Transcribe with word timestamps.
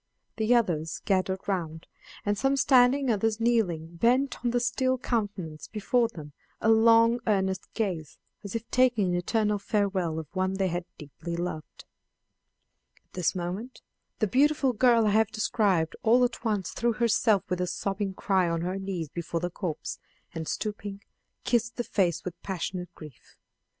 The 0.37 0.55
others 0.55 0.99
gathered 1.05 1.47
round, 1.47 1.85
and 2.25 2.35
some 2.35 2.57
standing, 2.57 3.11
others 3.11 3.39
kneeling, 3.39 3.97
bent 3.97 4.43
on 4.43 4.49
the 4.49 4.59
still 4.59 4.97
countenance 4.97 5.67
before 5.67 6.07
them 6.07 6.33
a 6.59 6.69
long 6.69 7.19
earnest 7.27 7.71
gaze, 7.75 8.17
as 8.43 8.55
if 8.55 8.67
taking 8.71 9.09
an 9.09 9.13
eternal 9.15 9.59
farewell 9.59 10.17
of 10.17 10.25
one 10.35 10.55
they 10.55 10.69
had 10.69 10.85
deeply 10.97 11.35
loved. 11.35 11.85
At 13.05 13.13
this 13.13 13.35
moment 13.35 13.83
the 14.17 14.25
the 14.25 14.31
beautiful 14.31 14.73
girl 14.73 15.05
I 15.05 15.11
have 15.11 15.27
described 15.29 15.95
all 16.01 16.23
at 16.25 16.43
once 16.43 16.71
threw 16.71 16.93
herself 16.93 17.47
with 17.47 17.61
a 17.61 17.67
sobbing 17.67 18.15
cry 18.15 18.49
on 18.49 18.61
her 18.61 18.79
knees 18.79 19.07
before 19.09 19.39
the 19.41 19.51
corpse, 19.51 19.99
and, 20.33 20.47
stooping, 20.47 21.03
kissed 21.43 21.75
the 21.75 21.83
face 21.83 22.25
with 22.25 22.41
passionate 22.41 22.89
grief. 22.95 23.37